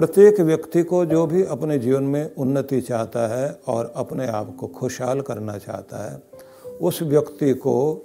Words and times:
प्रत्येक 0.00 0.40
व्यक्ति 0.40 0.82
को 0.82 1.06
जो 1.06 1.26
भी 1.26 1.44
अपने 1.44 1.78
जीवन 1.78 2.02
में 2.02 2.34
उन्नति 2.34 2.80
चाहता 2.80 3.26
है 3.28 3.60
और 3.66 3.92
अपने 3.96 4.26
आप 4.26 4.56
को 4.56 4.66
खुशहाल 4.66 5.20
करना 5.20 5.58
चाहता 5.58 6.12
है, 6.12 6.22
उस 6.80 7.02
व्यक्ति 7.02 7.54
को 7.54 8.04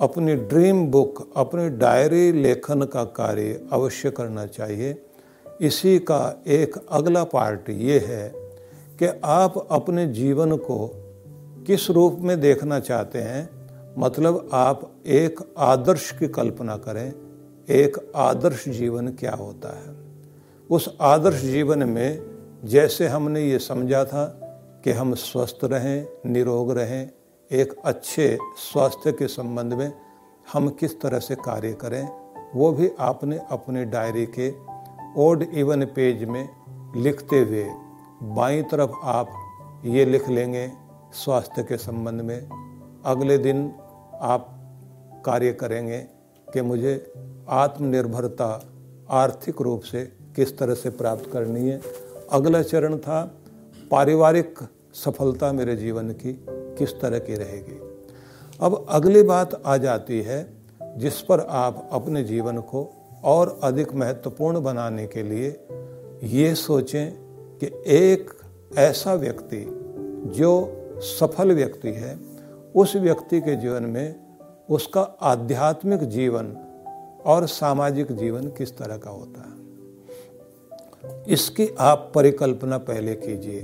अपनी 0.00 0.34
ड्रीम 0.34 0.86
बुक, 0.86 1.32
अपनी 1.36 1.68
डायरी 1.68 2.32
लेखन 2.32 2.82
का 2.82 3.04
कार्य 3.04 3.68
अवश्य 3.72 4.10
करना 4.10 4.46
चाहिए। 4.46 5.02
इसी 5.60 5.98
का 5.98 6.42
एक 6.46 6.76
अगला 6.90 7.24
पार्ट 7.24 7.70
ये 7.70 7.98
है 7.98 8.32
कि 8.98 9.20
आप 9.24 9.68
अपने 9.70 10.06
जीवन 10.06 10.56
को 10.56 10.90
किस 11.66 11.90
रूप 11.90 12.16
में 12.20 12.40
देखना 12.40 12.80
चाहते 12.80 13.18
हैं। 13.18 13.50
मतलब 13.98 14.48
आप 14.52 14.92
एक 15.06 15.40
आदर्श 15.58 16.10
की 16.10 16.28
कल्पना 16.28 16.76
करें, 16.76 17.12
एक 17.70 18.12
आदर्श 18.16 18.68
जीवन 18.68 19.08
क्या 19.08 19.32
होता 19.32 19.68
है। 19.68 20.09
उस 20.70 20.96
आदर्श 21.00 21.40
जीवन 21.40 21.82
में 21.88 22.60
जैसे 22.64 23.06
हमने 23.08 23.40
ये 23.40 23.58
समझा 23.58 24.04
था 24.04 24.24
कि 24.84 24.90
हम 24.90 25.14
स्वस्थ 25.14 25.58
रहें, 25.64 26.06
निरोग 26.26 26.70
रहें, 26.72 27.10
एक 27.50 27.74
अच्छे 27.84 28.38
स्वास्थ्य 28.56 29.12
के 29.12 29.26
संबंध 29.26 29.72
में 29.72 29.92
हम 30.52 30.68
किस 30.68 31.00
तरह 31.00 31.18
से 31.18 31.34
कार्य 31.34 31.72
करें, 31.72 32.08
वो 32.54 32.72
भी 32.72 32.90
आपने 33.00 33.38
अपने 33.50 33.84
डायरी 33.84 34.26
के 34.38 34.50
ओड 35.22 35.42
इवन 35.42 35.84
पेज 35.84 36.24
में 36.24 36.48
लिखते 36.96 37.40
हुए 37.40 37.64
बाई 38.36 38.62
तरफ़ 38.62 38.92
आप 39.04 39.32
ये 39.84 40.04
लिख 40.04 40.28
लेंगे 40.28 40.70
स्वास्थ्य 41.14 41.62
के 41.62 41.76
संबंध 41.76 42.20
में। 42.20 42.48
अगले 43.04 43.38
दिन 43.38 43.66
आप 44.22 44.46
कार्य 45.26 45.52
करेंगे 45.52 45.98
कि 46.52 46.62
मुझे 46.62 47.12
आत्मनिर्भरता 47.48 48.50
आर्थिक 49.10 49.60
रूप 49.60 49.80
से 49.80 50.19
किस 50.36 50.58
तरह 50.58 50.74
से 50.74 50.90
प्राप्त 50.90 51.30
करनी 51.32 51.68
है। 51.68 51.80
अगला 52.32 52.62
चरण 52.62 52.96
था 52.98 53.34
पारिवारिक 53.90 54.58
सफलता 54.94 55.52
मेरे 55.52 55.76
जीवन 55.76 56.10
की 56.10 56.44
किस 56.50 57.00
तरह 57.00 57.18
की 57.18 57.34
रहेगी। 57.34 57.78
अब 58.60 58.86
अगली 58.88 59.22
बात 59.22 59.62
आ 59.66 59.76
जाती 59.76 60.20
है 60.20 60.52
जिस 60.96 61.20
पर 61.20 61.40
आप 61.40 61.88
अपने 61.92 62.24
जीवन 62.24 62.58
को 62.58 62.90
और 63.24 63.60
अधिक 63.62 63.94
महत्वपूर्ण 63.94 64.60
बनाने 64.60 65.06
के 65.06 65.22
लिए 65.22 65.66
ये 66.22 66.54
सोचें 66.54 67.12
कि 67.58 67.70
एक 67.86 68.30
ऐसा 68.78 69.14
व्यक्ति 69.14 69.64
जो 70.36 70.76
सफल 71.00 71.52
व्यक्ति 71.52 71.88
है, 71.88 72.18
उस 72.74 72.96
व्यक्ति 72.96 73.40
के 73.40 73.56
जीवन 73.56 73.82
में 73.82 74.20
उसका 74.70 75.00
आध्यात्मिक 75.00 76.00
जीवन 76.00 76.56
और 77.26 77.46
सामाजिक 77.46 78.12
जीवन 78.12 78.48
किस 78.48 78.78
तरह 78.78 78.96
का 78.96 79.10
होता 79.10 79.40
है। 79.40 79.59
इसकी 81.28 81.68
आप 81.78 82.12
परिकल्पना 82.14 82.78
पहले 82.78 83.14
कीजिए। 83.14 83.60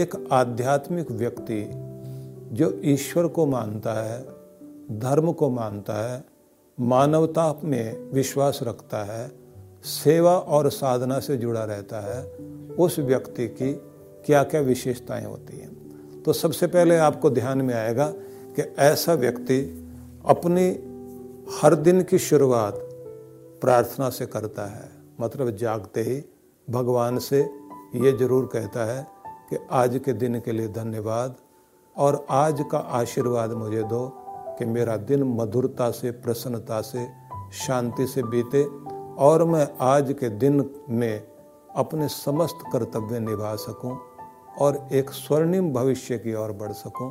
एक 0.00 0.28
आध्यात्मिक 0.32 1.10
व्यक्ति 1.10 1.70
जो 2.52 2.80
ईश्वर 2.84 3.26
को 3.26 3.46
मानता 3.46 3.92
है, 3.92 4.22
धर्म 5.00 5.32
को 5.32 5.50
मानता 5.50 6.12
है, 6.12 6.24
मानवता 6.80 7.60
में 7.64 8.10
विश्वास 8.12 8.60
रखता 8.62 9.04
है, 9.04 9.32
सेवा 9.84 10.38
और 10.38 10.70
साधना 10.70 11.20
से 11.20 11.36
जुड़ा 11.36 11.64
रहता 11.64 12.00
है, 12.00 12.30
उस 12.74 12.98
व्यक्ति 12.98 13.48
की 13.48 13.72
क्या 14.26 14.42
क्या 14.42 14.60
विशेषताएँ 14.60 15.24
होती 15.24 15.58
हैं। 15.58 15.80
तो 16.22 16.32
सबसे 16.32 16.66
पहले 16.66 16.96
आपको 16.96 17.30
ध्यान 17.30 17.58
में 17.58 17.74
आएगा 17.74 18.12
कि 18.56 18.62
ऐसा 18.78 19.14
व्यक्ति 19.14 19.88
अपनी 20.26 20.70
हर 21.60 21.74
दिन 21.74 22.02
की 22.02 22.18
शुरुआत 22.18 22.74
प्रार्थना 23.60 24.10
से 24.10 24.26
करता 24.26 24.66
है। 24.66 24.90
मतलब 25.20 25.50
जागते 25.50 26.02
ही 26.02 26.24
भगवान 26.70 27.18
से 27.18 27.40
ये 27.94 28.12
ज़रूर 28.12 28.50
कहता 28.52 28.84
है 28.84 29.06
कि 29.50 29.58
आज 29.70 30.00
के 30.04 30.12
दिन 30.12 30.40
के 30.40 30.52
लिए 30.52 30.68
धन्यवाद 30.68 31.36
और 31.96 32.26
आज 32.30 32.64
का 32.72 32.78
आशीर्वाद 32.78 33.52
मुझे 33.52 33.82
दो 33.82 34.06
कि 34.58 34.64
मेरा 34.64 34.96
दिन 34.96 35.22
मधुरता 35.22 35.90
से, 35.90 36.10
प्रसन्नता 36.10 36.80
से, 36.80 37.08
शांति 37.52 38.06
से 38.06 38.22
बीते 38.22 38.64
और 39.16 39.44
मैं 39.44 39.68
आज 39.80 40.14
के 40.20 40.28
दिन 40.28 40.70
में 40.90 41.26
अपने 41.76 42.08
समस्त 42.08 42.58
कर्तव्य 42.72 43.20
निभा 43.20 43.54
सकूँ 43.56 43.98
और 44.58 44.88
एक 44.92 45.10
स्वर्णिम 45.10 45.72
भविष्य 45.72 46.18
की 46.18 46.34
ओर 46.34 46.52
बढ़ 46.52 46.72
सकूँ। 46.72 47.10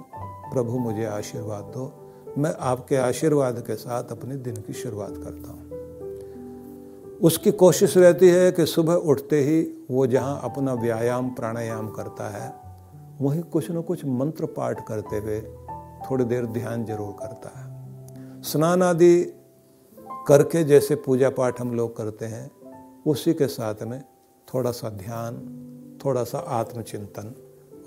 प्रभु 0.51 0.77
मुझे 0.77 1.05
आशीर्वाद 1.05 1.63
दो। 1.63 1.91
मैं 2.37 2.55
आपके 2.59 2.95
आशीर्वाद 2.95 3.59
के 3.59 3.75
साथ 3.75 4.11
अपने 4.11 4.35
दिन 4.35 4.55
की 4.55 4.73
शुरुआत 4.73 5.13
करता 5.17 5.51
हूँ। 5.51 5.78
उसकी 7.21 7.51
कोशिश 7.51 7.97
रहती 7.97 8.27
है 8.29 8.51
कि 8.51 8.65
सुबह 8.65 8.93
उठते 8.93 9.41
ही 9.41 9.61
वो 9.91 10.07
जहाँ 10.07 10.39
अपना 10.43 10.73
व्यायाम, 10.73 11.29
प्राणायाम 11.29 11.89
करता 11.89 12.29
है, 12.29 12.53
वहीं 13.21 13.41
कुछ 13.43 13.71
न 13.71 13.81
कुछ 13.81 14.05
मंत्र 14.05 14.45
पाठ 14.45 14.87
करते 14.87 15.17
हुए 15.17 15.41
थोड़ी 16.09 16.25
देर 16.25 16.45
ध्यान 16.45 16.85
ज़रूर 16.85 17.11
करता 17.19 17.49
है। 17.59 18.41
स्नान 18.41 18.83
आदि 18.83 19.23
करके 20.27 20.63
जैसे 20.63 20.95
पूजा 20.95 21.29
पाठ 21.29 21.61
हम 21.61 21.73
लोग 21.75 21.95
करते 21.97 22.25
हैं, 22.25 22.51
उसी 23.07 23.33
के 23.33 23.47
साथ 23.47 23.83
में 23.83 24.01
थोड़ा 24.53 24.71
सा 24.71 24.89
ध्यान, 24.89 25.35
थोड़ा 26.05 26.23
सा 26.23 26.37
आत्मचिंतन 26.37 27.33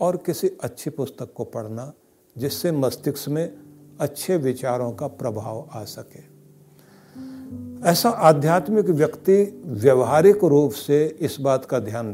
और 0.00 0.16
किसी 0.16 0.48
अच्छी 0.62 0.90
पुस्तक 0.90 1.32
को 1.32 1.44
पढ़ना, 1.44 1.92
जिससे 2.36 2.72
मस्तिष्क 2.72 3.28
में 3.28 3.52
अच्छे 4.00 4.36
विचारों 4.36 4.92
का 4.92 5.06
प्रभाव 5.06 5.68
आ 5.72 5.84
सके। 5.84 6.31
ऐसा 7.84 8.08
आध्यात्मिक 8.08 8.90
व्यक्ति 8.90 9.62
व्यवहारिक 9.64 10.44
रूप 10.44 10.72
से 10.72 11.16
इस 11.20 11.36
बात 11.40 11.64
का 11.64 11.78
ध्यान 11.78 12.10